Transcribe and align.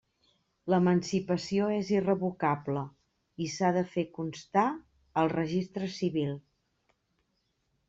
L'emancipació 0.73 1.67
és 1.73 1.91
irrevocable 1.95 2.83
i 3.45 3.51
s'ha 3.57 3.71
de 3.77 3.85
fer 3.93 4.07
constar 4.17 4.65
al 5.23 5.33
Registre 5.37 5.93
Civil. 6.01 6.35